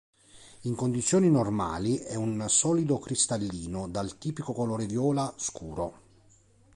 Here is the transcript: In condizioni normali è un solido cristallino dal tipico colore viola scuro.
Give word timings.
In 0.61 0.73
condizioni 0.73 1.29
normali 1.29 1.97
è 1.97 2.15
un 2.15 2.43
solido 2.49 2.97
cristallino 2.97 3.87
dal 3.87 4.17
tipico 4.17 4.51
colore 4.51 4.87
viola 4.87 5.31
scuro. 5.37 5.99